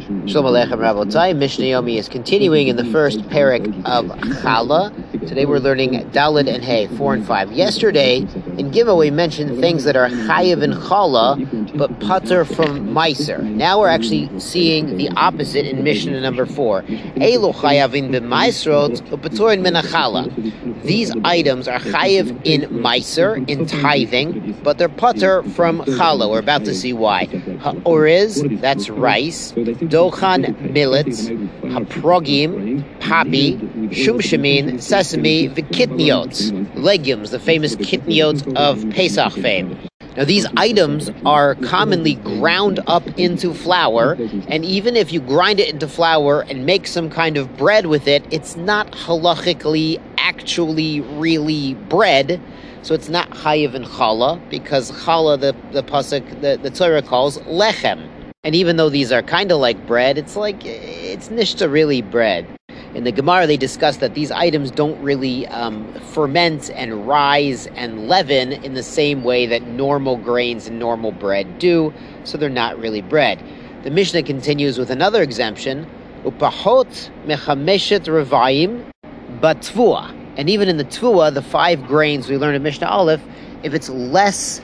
Shalom 0.00 0.46
Aleichem 0.46 0.78
Rabotai. 0.78 1.36
Mishnah 1.36 1.66
Yomi 1.66 1.98
is 1.98 2.08
continuing 2.08 2.68
in 2.68 2.76
the 2.76 2.86
first 2.86 3.20
parak 3.24 3.66
of 3.84 4.06
Chala. 4.40 4.90
Today 5.28 5.44
we're 5.44 5.58
learning 5.58 5.90
Dalid 6.10 6.48
and 6.48 6.64
Hay, 6.64 6.86
4 6.86 7.14
and 7.14 7.26
5. 7.26 7.52
Yesterday, 7.52 8.20
in 8.60 8.70
giveaway 8.70 9.10
mentioned 9.10 9.58
things 9.58 9.84
that 9.84 9.96
are 9.96 10.08
Chayiv 10.08 10.62
and 10.62 10.74
Chala, 10.74 11.76
but 11.76 11.98
Pater 12.00 12.44
from 12.44 12.88
Meiser. 12.88 13.42
Now 13.42 13.80
we're 13.80 13.88
actually 13.88 14.28
seeing 14.38 14.98
the 14.98 15.08
opposite 15.16 15.66
in 15.66 15.82
Mishnah 15.82 16.20
number 16.20 16.44
4. 16.44 16.84
Elo 17.20 17.52
Chayavin 17.52 18.10
b'Meiserot, 18.10 19.00
u'Patorin 19.08 19.62
min 19.62 19.74
Chala. 19.74 20.22
These 20.82 21.10
items 21.24 21.68
are 21.68 21.78
Chayiv 21.78 22.38
in 22.44 22.62
Meiser, 22.70 23.48
in 23.48 23.64
tithing, 23.64 24.58
but 24.62 24.76
they're 24.76 24.90
Pater 24.90 25.42
from 25.42 25.80
Chala. 25.80 26.28
We're 26.30 26.40
about 26.40 26.66
to 26.66 26.74
see 26.74 26.92
why. 26.92 27.24
Ha'oriz, 27.62 28.60
that's 28.60 28.90
rice. 28.90 29.52
Dochan, 29.52 30.70
millet. 30.70 31.06
Haprogim, 31.06 32.84
poppy. 33.00 33.56
Shumshamin, 33.56 34.82
sesame. 34.82 35.46
The 35.46 35.62
kitniot, 35.62 36.59
legumes, 36.80 37.30
the 37.30 37.38
famous 37.38 37.76
kitniot 37.76 38.56
of 38.56 38.88
Pesach 38.90 39.32
fame. 39.34 39.78
Now, 40.16 40.24
these 40.24 40.46
items 40.56 41.08
are 41.24 41.54
commonly 41.54 42.14
ground 42.14 42.80
up 42.88 43.06
into 43.18 43.54
flour, 43.54 44.18
and 44.48 44.64
even 44.64 44.96
if 44.96 45.12
you 45.12 45.20
grind 45.20 45.60
it 45.60 45.72
into 45.72 45.86
flour 45.86 46.40
and 46.42 46.66
make 46.66 46.88
some 46.88 47.08
kind 47.08 47.36
of 47.36 47.56
bread 47.56 47.86
with 47.86 48.08
it, 48.08 48.24
it's 48.32 48.56
not 48.56 48.90
halachically 48.90 50.02
actually 50.18 51.00
really 51.00 51.74
bread. 51.74 52.40
So 52.82 52.94
it's 52.94 53.08
not 53.08 53.30
chayiv 53.30 53.74
and 53.74 53.84
challah, 53.84 54.40
because 54.50 54.90
challah, 54.90 55.40
the, 55.40 55.54
the 55.70 55.82
pasuk, 55.82 56.40
the, 56.40 56.58
the 56.60 56.70
Torah 56.70 57.02
calls 57.02 57.38
lechem. 57.40 58.08
And 58.42 58.54
even 58.54 58.76
though 58.76 58.88
these 58.88 59.12
are 59.12 59.22
kind 59.22 59.52
of 59.52 59.58
like 59.58 59.86
bread, 59.86 60.18
it's 60.18 60.34
like, 60.34 60.64
it's 60.64 61.28
nishta 61.28 61.70
really 61.70 62.02
bread. 62.02 62.46
In 62.92 63.04
the 63.04 63.12
Gemara, 63.12 63.46
they 63.46 63.56
discuss 63.56 63.98
that 63.98 64.14
these 64.14 64.32
items 64.32 64.72
don't 64.72 65.00
really 65.00 65.46
um, 65.46 65.92
ferment 66.12 66.70
and 66.70 67.06
rise 67.06 67.68
and 67.68 68.08
leaven 68.08 68.52
in 68.52 68.74
the 68.74 68.82
same 68.82 69.22
way 69.22 69.46
that 69.46 69.62
normal 69.62 70.16
grains 70.16 70.66
and 70.66 70.80
normal 70.80 71.12
bread 71.12 71.60
do, 71.60 71.94
so 72.24 72.36
they're 72.36 72.48
not 72.48 72.76
really 72.80 73.00
bread. 73.00 73.40
The 73.84 73.90
Mishnah 73.90 74.24
continues 74.24 74.76
with 74.76 74.90
another 74.90 75.22
exemption, 75.22 75.88
upahot 76.24 77.10
mechameshet 77.26 78.06
revayim 78.06 78.84
batvua. 79.40 80.12
And 80.36 80.50
even 80.50 80.68
in 80.68 80.76
the 80.76 80.84
tvua, 80.84 81.32
the 81.32 81.42
five 81.42 81.86
grains 81.86 82.28
we 82.28 82.38
learned 82.38 82.56
in 82.56 82.62
Mishnah 82.64 82.88
Aleph, 82.88 83.22
if 83.62 83.72
it's 83.72 83.88
less 83.88 84.60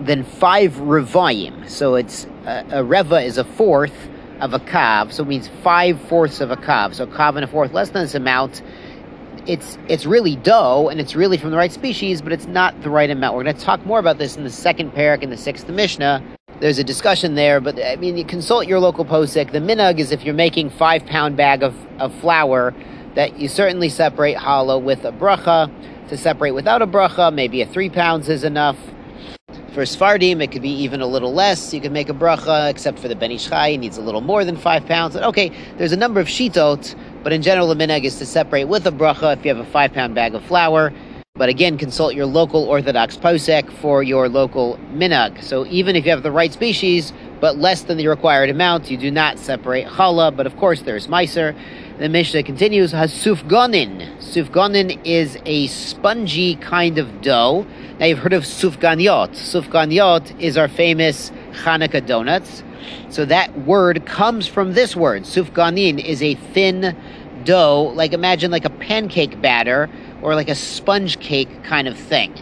than 0.00 0.24
five 0.24 0.72
revayim, 0.76 1.68
so 1.68 1.94
it's 1.94 2.26
uh, 2.46 2.64
a 2.70 2.82
reva 2.82 3.20
is 3.20 3.36
a 3.36 3.44
fourth 3.44 4.08
of 4.40 4.54
a 4.54 4.58
kav, 4.58 5.12
so 5.12 5.22
it 5.22 5.28
means 5.28 5.48
five 5.62 6.00
fourths 6.02 6.40
of 6.40 6.50
a 6.50 6.56
kav. 6.56 6.94
So 6.94 7.06
kav 7.06 7.36
and 7.36 7.44
a 7.44 7.46
fourth, 7.46 7.72
less 7.72 7.90
than 7.90 8.02
this 8.02 8.14
amount. 8.14 8.62
It's 9.46 9.78
it's 9.88 10.06
really 10.06 10.36
dough, 10.36 10.88
and 10.88 11.00
it's 11.00 11.14
really 11.14 11.36
from 11.36 11.50
the 11.50 11.56
right 11.56 11.72
species, 11.72 12.20
but 12.22 12.32
it's 12.32 12.46
not 12.46 12.80
the 12.82 12.90
right 12.90 13.10
amount. 13.10 13.36
We're 13.36 13.44
going 13.44 13.56
to 13.56 13.62
talk 13.62 13.84
more 13.86 13.98
about 13.98 14.18
this 14.18 14.36
in 14.36 14.44
the 14.44 14.50
second 14.50 14.92
parak 14.92 15.22
in 15.22 15.30
the 15.30 15.36
sixth 15.36 15.68
Mishnah. 15.68 16.22
There's 16.60 16.78
a 16.78 16.84
discussion 16.84 17.36
there, 17.36 17.58
but 17.58 17.82
I 17.82 17.96
mean, 17.96 18.18
you 18.18 18.24
consult 18.24 18.66
your 18.66 18.80
local 18.80 19.04
posik. 19.04 19.52
The 19.52 19.60
minhag 19.60 19.98
is 19.98 20.12
if 20.12 20.24
you're 20.24 20.34
making 20.34 20.68
five 20.70 21.06
pound 21.06 21.36
bag 21.36 21.62
of, 21.62 21.74
of 21.98 22.14
flour, 22.16 22.74
that 23.14 23.38
you 23.38 23.48
certainly 23.48 23.88
separate 23.88 24.36
challah 24.36 24.82
with 24.82 25.04
a 25.04 25.12
bracha. 25.12 25.70
To 26.10 26.18
separate 26.18 26.50
without 26.50 26.82
a 26.82 26.86
bracha, 26.88 27.32
maybe 27.32 27.62
a 27.62 27.66
three 27.66 27.88
pounds 27.88 28.28
is 28.28 28.44
enough. 28.44 28.76
For 29.72 29.82
Sfardim, 29.82 30.42
it 30.42 30.50
could 30.50 30.62
be 30.62 30.82
even 30.82 31.00
a 31.00 31.06
little 31.06 31.32
less. 31.32 31.72
You 31.72 31.80
can 31.80 31.92
make 31.92 32.08
a 32.08 32.12
bracha, 32.12 32.68
except 32.68 32.98
for 32.98 33.06
the 33.06 33.14
Ben 33.14 33.30
Ish 33.30 33.48
Chai, 33.48 33.76
needs 33.76 33.98
a 33.98 34.00
little 34.00 34.20
more 34.20 34.44
than 34.44 34.56
five 34.56 34.84
pounds. 34.84 35.14
Okay, 35.14 35.52
there's 35.78 35.92
a 35.92 35.96
number 35.96 36.18
of 36.18 36.26
shitot, 36.26 36.96
but 37.22 37.32
in 37.32 37.40
general, 37.40 37.68
the 37.68 37.76
minhag 37.76 38.02
is 38.02 38.18
to 38.18 38.26
separate 38.26 38.64
with 38.64 38.84
a 38.88 38.90
bracha 38.90 39.36
if 39.36 39.44
you 39.44 39.54
have 39.54 39.64
a 39.64 39.70
five 39.70 39.92
pound 39.92 40.16
bag 40.16 40.34
of 40.34 40.44
flour. 40.44 40.92
But 41.36 41.48
again, 41.50 41.78
consult 41.78 42.14
your 42.14 42.26
local 42.26 42.64
Orthodox 42.64 43.16
posek 43.16 43.70
for 43.74 44.02
your 44.02 44.28
local 44.28 44.76
minhag. 44.92 45.40
So 45.40 45.64
even 45.66 45.94
if 45.94 46.04
you 46.04 46.10
have 46.10 46.24
the 46.24 46.32
right 46.32 46.52
species, 46.52 47.12
but 47.40 47.56
less 47.56 47.82
than 47.82 47.96
the 47.96 48.08
required 48.08 48.50
amount, 48.50 48.90
you 48.90 48.96
do 48.96 49.12
not 49.12 49.38
separate 49.38 49.86
challah. 49.86 50.36
But 50.36 50.46
of 50.46 50.56
course, 50.56 50.82
there's 50.82 51.06
meiser. 51.06 51.56
The 51.98 52.08
Mishnah 52.08 52.42
continues, 52.42 52.92
Hasufganin. 52.92 54.18
Sufganin 54.18 55.00
is 55.04 55.38
a 55.46 55.68
spongy 55.68 56.56
kind 56.56 56.98
of 56.98 57.22
dough. 57.22 57.66
Now 58.00 58.06
you've 58.06 58.20
heard 58.20 58.32
of 58.32 58.44
sufganiyot. 58.44 59.32
Sufganiyot 59.32 60.40
is 60.40 60.56
our 60.56 60.68
famous 60.68 61.30
Hanukkah 61.52 62.06
donuts. 62.06 62.62
So 63.10 63.26
that 63.26 63.66
word 63.66 64.06
comes 64.06 64.46
from 64.46 64.72
this 64.72 64.96
word. 64.96 65.24
Sufganin 65.24 66.02
is 66.02 66.22
a 66.22 66.34
thin 66.34 66.96
dough, 67.44 67.92
like 67.94 68.14
imagine 68.14 68.50
like 68.50 68.64
a 68.64 68.70
pancake 68.70 69.42
batter 69.42 69.90
or 70.22 70.34
like 70.34 70.48
a 70.48 70.54
sponge 70.54 71.20
cake 71.20 71.62
kind 71.62 71.86
of 71.86 71.94
thing. 71.94 72.32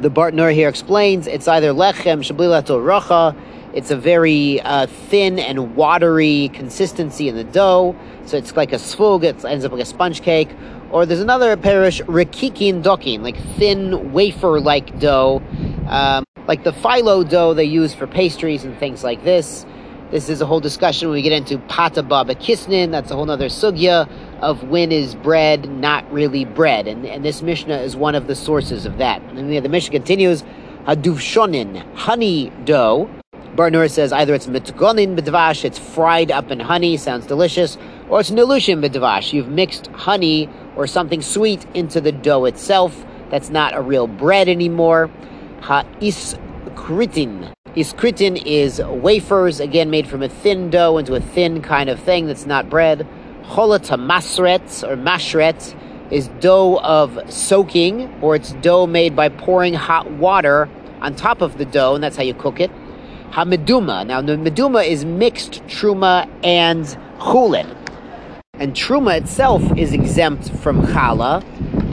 The 0.00 0.10
Bartenura 0.10 0.52
here 0.52 0.68
explains 0.68 1.28
it's 1.28 1.46
either 1.46 1.68
lechem 1.68 2.28
shablilato 2.28 2.84
rocha, 2.84 3.36
it's 3.76 3.90
a 3.90 3.96
very 3.96 4.60
uh, 4.62 4.86
thin 4.86 5.38
and 5.38 5.76
watery 5.76 6.50
consistency 6.54 7.28
in 7.28 7.36
the 7.36 7.44
dough, 7.44 7.94
so 8.24 8.38
it's 8.38 8.56
like 8.56 8.72
a 8.72 8.76
svug, 8.76 9.22
it 9.22 9.44
ends 9.44 9.66
up 9.66 9.70
like 9.70 9.82
a 9.82 9.84
sponge 9.84 10.22
cake. 10.22 10.48
Or 10.90 11.04
there's 11.04 11.20
another 11.20 11.56
parish, 11.58 12.00
rikikin 12.02 12.82
dokin, 12.82 13.22
like 13.22 13.36
thin 13.58 14.12
wafer-like 14.12 14.98
dough, 14.98 15.42
um, 15.88 16.24
like 16.48 16.64
the 16.64 16.72
phyllo 16.72 17.28
dough 17.28 17.52
they 17.52 17.64
use 17.64 17.92
for 17.92 18.06
pastries 18.06 18.64
and 18.64 18.78
things 18.78 19.04
like 19.04 19.22
this. 19.24 19.66
This 20.10 20.28
is 20.28 20.40
a 20.40 20.46
whole 20.46 20.60
discussion 20.60 21.08
when 21.08 21.16
we 21.16 21.22
get 21.22 21.32
into 21.32 21.58
pata 21.66 22.02
baba 22.02 22.34
kisnin. 22.36 22.92
That's 22.92 23.10
a 23.10 23.14
whole 23.14 23.28
other 23.28 23.48
sugya 23.48 24.08
of 24.40 24.62
when 24.62 24.92
is 24.92 25.16
bread 25.16 25.68
not 25.68 26.10
really 26.12 26.44
bread. 26.44 26.86
And, 26.86 27.04
and 27.04 27.24
this 27.24 27.42
Mishnah 27.42 27.78
is 27.78 27.96
one 27.96 28.14
of 28.14 28.28
the 28.28 28.36
sources 28.36 28.86
of 28.86 28.98
that. 28.98 29.20
And 29.22 29.52
then 29.52 29.62
the 29.62 29.68
Mishnah 29.68 29.90
continues, 29.90 30.44
haduvshonin, 30.86 31.94
honey 31.94 32.52
dough. 32.64 33.10
Barnur 33.56 33.90
says 33.90 34.12
either 34.12 34.34
it's 34.34 34.46
mitgonin 34.46 35.18
b'dvash, 35.18 35.64
it's 35.64 35.78
fried 35.78 36.30
up 36.30 36.50
in 36.50 36.60
honey, 36.60 36.98
sounds 36.98 37.24
delicious, 37.26 37.78
or 38.10 38.20
it's 38.20 38.30
nilushim 38.30 38.86
b'dvash, 38.86 39.32
you've 39.32 39.48
mixed 39.48 39.86
honey 39.88 40.50
or 40.76 40.86
something 40.86 41.22
sweet 41.22 41.64
into 41.72 42.02
the 42.02 42.12
dough 42.12 42.44
itself. 42.44 43.06
That's 43.30 43.48
not 43.48 43.74
a 43.74 43.80
real 43.80 44.06
bread 44.06 44.48
anymore. 44.48 45.10
Ha'is-kritin. 45.62 47.54
Iskritin 47.74 48.42
is 48.44 48.78
wafers, 48.84 49.58
again 49.60 49.88
made 49.88 50.06
from 50.06 50.22
a 50.22 50.28
thin 50.28 50.68
dough 50.68 50.98
into 50.98 51.14
a 51.14 51.20
thin 51.20 51.62
kind 51.62 51.88
of 51.88 51.98
thing 51.98 52.26
that's 52.26 52.44
not 52.44 52.68
bread. 52.68 53.06
Cholata 53.44 53.98
masret 53.98 54.84
or 54.86 54.96
mashret 54.96 55.74
is 56.12 56.28
dough 56.40 56.78
of 56.80 57.18
soaking, 57.32 58.12
or 58.20 58.36
it's 58.36 58.52
dough 58.52 58.86
made 58.86 59.16
by 59.16 59.30
pouring 59.30 59.72
hot 59.72 60.10
water 60.10 60.68
on 61.00 61.14
top 61.14 61.40
of 61.40 61.56
the 61.56 61.64
dough, 61.64 61.94
and 61.94 62.04
that's 62.04 62.16
how 62.16 62.22
you 62.22 62.34
cook 62.34 62.60
it. 62.60 62.70
Hameduma. 63.32 64.06
Now, 64.06 64.20
the 64.22 64.36
meduma 64.36 64.86
is 64.86 65.04
mixed 65.04 65.62
truma 65.64 66.28
and 66.44 66.84
chulin. 67.18 67.76
And 68.54 68.74
truma 68.74 69.18
itself 69.20 69.62
is 69.76 69.92
exempt 69.92 70.50
from 70.58 70.82
challah. 70.86 71.44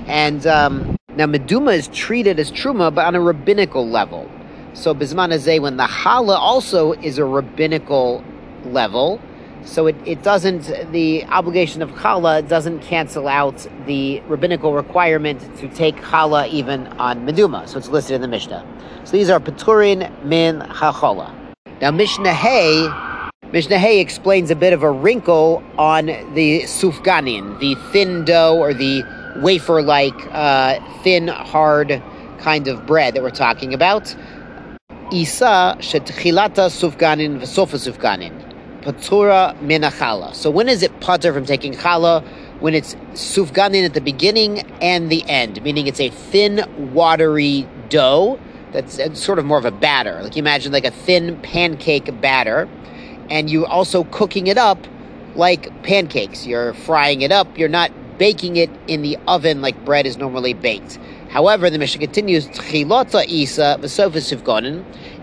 And 0.07 0.45
um, 0.47 0.95
now 1.16 1.25
meduma 1.25 1.75
is 1.75 1.88
treated 1.89 2.39
as 2.39 2.51
truma, 2.51 2.94
but 2.94 3.05
on 3.05 3.16
a 3.16 3.21
rabbinical 3.21 3.88
level. 3.88 4.29
So 4.73 4.95
bisman 4.95 5.33
azeh, 5.33 5.61
when 5.61 5.77
the 5.77 5.85
challah 5.85 6.38
also 6.38 6.94
is 6.94 7.17
a 7.17 7.25
rabbinical 7.25 8.23
level, 8.65 9.19
so 9.66 9.88
it, 9.88 9.96
it 10.06 10.24
doesn't, 10.24 10.91
the 10.91 11.25
obligation 11.25 11.81
of 11.81 11.90
challah 11.91 12.47
doesn't 12.47 12.79
cancel 12.79 13.28
out 13.28 13.68
the 13.85 14.22
rabbinical 14.22 14.74
requirement 14.74 15.40
to 15.57 15.68
take 15.69 15.96
challah 15.97 16.47
even 16.50 16.88
on 17.00 17.25
meduma. 17.25 17.68
So 17.68 17.78
it's 17.78 17.90
listed 17.90 18.16
in 18.16 18.22
the 18.22 18.28
Mishnah. 18.28 18.66
So 19.03 19.12
these 19.12 19.29
are 19.29 19.40
Peturin 19.40 20.24
min 20.24 20.59
hachala. 20.59 21.34
Now 21.81 21.91
Mishnah 21.91 22.34
Hay, 22.34 22.90
Mishnah 23.51 23.78
Hay 23.78 24.00
explains 24.00 24.51
a 24.51 24.56
bit 24.56 24.74
of 24.74 24.83
a 24.83 24.92
wrinkle 24.92 25.63
on 25.77 26.06
the 26.06 26.62
sufganin, 26.63 27.59
the 27.59 27.75
thin 27.92 28.25
dough 28.25 28.57
or 28.57 28.74
the 28.74 29.04
wafer-like, 29.38 30.13
uh, 30.31 30.80
thin, 31.04 31.27
hard 31.27 32.01
kind 32.39 32.68
of 32.68 32.86
bread 32.86 33.16
that 33.16 33.24
we're 33.24 33.30
talking 33.30 33.74
about. 33.74 34.16
Isa 35.12 35.77
shetchilata 35.80 36.69
sufganin 36.69 37.39
v'sofa 37.39 37.77
sufganin. 37.77 38.52
Patura 38.83 39.57
minachala. 39.62 40.35
So 40.35 40.51
when 40.51 40.68
is 40.68 40.83
it 40.83 41.00
pater 41.00 41.33
from 41.33 41.45
taking 41.45 41.74
chala? 41.74 42.25
When 42.59 42.74
it's 42.74 42.95
sufganin 43.13 43.85
at 43.85 43.94
the 43.94 44.01
beginning 44.01 44.59
and 44.81 45.09
the 45.09 45.27
end, 45.30 45.62
meaning 45.63 45.88
it's 45.88 46.00
a 46.00 46.09
thin, 46.09 46.63
watery 46.94 47.68
dough 47.89 48.39
that's 48.71 49.00
uh, 49.00 49.13
sort 49.13 49.39
of 49.39 49.45
more 49.45 49.57
of 49.57 49.65
a 49.65 49.71
batter. 49.71 50.21
Like 50.21 50.35
you 50.35 50.41
imagine 50.41 50.71
like 50.71 50.85
a 50.85 50.91
thin 50.91 51.39
pancake 51.41 52.21
batter, 52.21 52.69
and 53.30 53.50
you're 53.50 53.68
also 53.68 54.03
cooking 54.06 54.47
it 54.47 54.57
up 54.57 54.80
like 55.35 55.83
pancakes. 55.83 56.45
You're 56.45 56.74
frying 56.74 57.21
it 57.21 57.31
up. 57.31 57.57
You're 57.57 57.69
not 57.69 57.91
baking 58.18 58.57
it 58.57 58.69
in 58.88 59.01
the 59.01 59.18
oven 59.27 59.62
like 59.62 59.83
bread 59.83 60.06
is 60.06 60.18
normally 60.18 60.53
baked. 60.53 61.00
However, 61.30 61.69
the 61.69 61.80
Mishnah 61.80 62.00
continues, 62.00 62.47
Tchilota 62.47 63.25
Isa, 63.27 63.80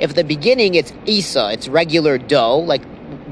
If 0.00 0.10
at 0.10 0.16
the 0.16 0.24
beginning 0.24 0.74
it's 0.74 0.92
Isa, 1.06 1.50
it's 1.52 1.68
regular 1.68 2.18
dough, 2.18 2.58
like 2.58 2.82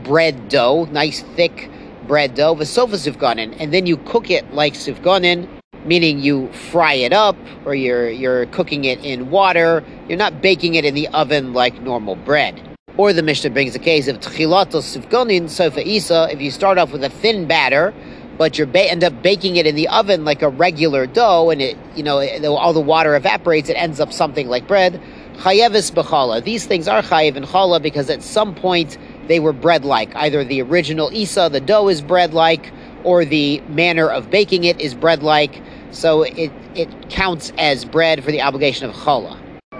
bread 0.03 0.49
dough, 0.49 0.87
nice 0.91 1.23
thick 1.37 1.71
bread 2.07 2.35
dough, 2.35 2.55
the 2.55 2.65
v'sofa 2.65 2.97
sifganin, 2.97 3.55
and 3.61 3.73
then 3.73 3.87
you 3.87 3.97
cook 3.99 4.31
it 4.31 4.53
like 4.53 4.75
sifganin, 4.75 5.49
meaning 5.85 6.19
you 6.19 6.51
fry 6.53 6.95
it 6.95 7.13
up 7.13 7.37
or 7.65 7.75
you're 7.75 8.09
you're 8.09 8.47
cooking 8.47 8.85
it 8.85 8.99
in 9.05 9.31
water. 9.31 9.85
You're 10.09 10.19
not 10.19 10.41
baking 10.41 10.75
it 10.75 10.85
in 10.85 10.95
the 10.95 11.09
oven 11.09 11.53
like 11.53 11.81
normal 11.83 12.17
bread. 12.17 12.61
Or 12.97 13.13
the 13.13 13.23
Mishnah 13.23 13.51
brings 13.51 13.77
a 13.77 13.79
case 13.79 14.09
of 14.09 14.19
tchilatos 14.19 14.97
sifganin 14.97 15.49
sofa 15.49 15.87
isa. 15.87 16.29
If 16.33 16.41
you 16.41 16.51
start 16.51 16.79
off 16.79 16.93
with 16.93 17.05
a 17.05 17.11
thin 17.11 17.47
batter, 17.47 17.95
but 18.39 18.59
you 18.59 18.67
ba- 18.67 18.91
end 18.91 19.05
up 19.05 19.23
baking 19.23 19.57
it 19.57 19.67
in 19.67 19.75
the 19.75 19.89
oven 19.89 20.25
like 20.25 20.43
a 20.43 20.49
regular 20.49 21.07
dough, 21.07 21.51
and 21.51 21.61
it 21.61 21.77
you 21.95 22.03
know 22.03 22.19
all 22.57 22.73
the 22.73 22.81
water 22.81 23.15
evaporates, 23.15 23.69
it 23.69 23.75
ends 23.75 24.01
up 24.01 24.13
something 24.13 24.49
like 24.49 24.67
bread. 24.67 25.01
Chayevis 25.37 25.93
b'chala. 25.93 26.43
These 26.43 26.67
things 26.67 26.89
are 26.89 27.03
chayev 27.03 27.37
and 27.37 27.47
chala 27.47 27.81
because 27.81 28.11
at 28.11 28.23
some 28.23 28.55
point 28.55 28.99
they 29.29 29.41
were 29.41 29.53
bread-like. 29.53 30.15
Either 30.17 30.43
the 30.43 30.61
original 30.63 31.11
isa, 31.13 31.49
the 31.51 31.61
dough 31.61 31.89
is 31.89 32.03
bread-like, 32.03 32.73
or 33.05 33.25
the 33.25 33.61
manner 33.69 34.09
of 34.09 34.31
baking 34.31 34.65
it 34.65 34.81
is 34.81 34.95
bread-like. 34.95 35.63
So 35.91 36.23
it 36.23 36.51
it 36.75 36.89
counts 37.09 37.53
as 37.57 37.85
bread 37.85 38.25
for 38.25 38.31
the 38.33 38.43
obligation 38.43 38.89
of 38.91 38.95
chala. 38.97 39.39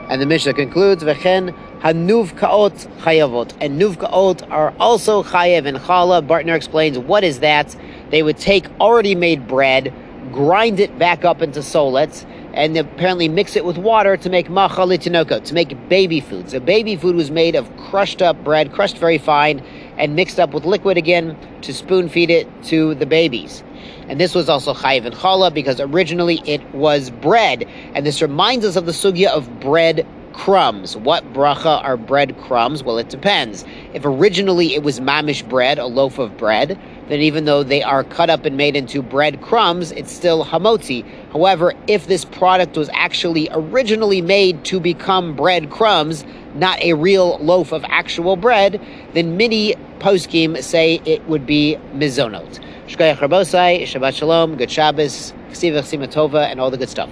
And 0.09 0.23
the 0.23 0.27
Mishnah 0.27 0.55
concludes, 0.55 1.05
"V'chen 1.05 1.55
hanuvkaot 1.81 2.89
chayavot." 3.03 3.53
And 3.61 3.81
nuvkaot 3.81 4.51
are 4.51 4.73
also 4.81 5.23
chayev 5.23 5.67
and 5.67 5.79
chala. 5.79 6.27
Bartenura 6.27 6.57
explains 6.57 6.99
what 6.99 7.25
is 7.25 7.41
that. 7.41 7.77
They 8.11 8.23
would 8.23 8.39
take 8.39 8.67
already 8.81 9.15
made 9.15 9.47
bread, 9.47 9.93
grind 10.33 10.81
it 10.81 10.99
back 10.99 11.25
up 11.27 11.43
into 11.43 11.61
solets, 11.61 12.25
and 12.59 12.77
apparently 12.77 13.29
mix 13.29 13.55
it 13.55 13.65
with 13.65 13.79
water 13.79 14.17
to 14.17 14.29
make 14.29 14.49
machalitinoko, 14.49 15.45
to 15.45 15.55
make 15.55 15.89
baby 15.89 16.19
food. 16.19 16.51
So 16.51 16.59
baby 16.59 16.97
food 16.97 17.15
was 17.15 17.31
made 17.31 17.55
of 17.55 17.75
crushed 17.77 18.21
up 18.21 18.43
bread, 18.43 18.73
crushed 18.73 18.99
very 18.99 19.17
fine, 19.17 19.61
and 19.97 20.17
mixed 20.17 20.41
up 20.41 20.53
with 20.53 20.65
liquid 20.65 20.97
again 20.97 21.39
to 21.63 21.73
spoon 21.73 22.09
feed 22.09 22.31
it 22.31 22.49
to 22.65 22.97
the 22.97 23.07
babies. 23.07 23.63
And 24.09 24.21
this 24.21 24.35
was 24.35 24.49
also 24.49 24.75
chayiv 24.75 25.07
and 25.07 25.15
challah 25.15 25.55
because 25.55 25.79
originally 25.79 26.43
it 26.47 26.61
was 26.75 27.11
bread. 27.11 27.65
And 27.95 28.05
this 28.05 28.21
reminds 28.21 28.65
us 28.65 28.75
of 28.75 28.87
the 28.87 28.93
sugya 28.93 29.29
of 29.29 29.61
bread 29.61 30.05
crumbs. 30.33 30.97
What 30.97 31.33
bracha 31.33 31.85
are 31.85 31.97
bread 31.97 32.37
crumbs? 32.41 32.83
Well, 32.83 32.99
it 32.99 33.09
depends. 33.09 33.65
If 33.95 34.05
originally 34.05 34.75
it 34.75 34.83
was 34.83 34.99
mamish 34.99 35.49
bread, 35.49 35.79
a 35.79 35.87
loaf 35.87 36.19
of 36.19 36.37
bread, 36.37 36.77
then 37.09 37.21
even 37.21 37.45
though 37.45 37.63
they 37.63 37.83
are 37.83 38.05
cut 38.05 38.31
up 38.31 38.45
and 38.45 38.57
made 38.57 38.77
into 38.77 39.03
bread 39.03 39.41
crumbs, 39.43 39.93
it's 39.93 40.13
still 40.13 40.45
hamotzi. 40.45 41.05
However, 41.33 41.73
if 41.87 42.07
this 42.07 42.25
product 42.25 42.77
was 42.77 42.91
actually 42.93 43.49
originally 43.53 44.23
made 44.23 44.65
to 44.67 44.81
become 44.81 45.35
bread 45.35 45.71
crumbs, 45.71 46.25
not 46.55 46.81
a 46.83 46.95
real 46.95 47.39
loaf 47.39 47.73
of 47.73 47.85
actual 47.89 48.37
bread, 48.37 48.81
then 49.15 49.37
many 49.37 49.75
poskim 49.99 50.63
say 50.63 51.01
it 51.05 51.27
would 51.29 51.47
be 51.47 51.79
mizonot. 51.95 52.61
Shkoyach 52.87 53.17
Rabosai, 53.17 53.83
Shabbat 53.83 54.15
Shalom, 54.15 54.57
Good 54.57 54.71
Shabbos, 54.71 55.33
Ksiva 55.51 55.81
Simatova, 55.83 56.47
and 56.51 56.61
all 56.61 56.71
the 56.71 56.79
good 56.79 56.89
stuff. 56.89 57.11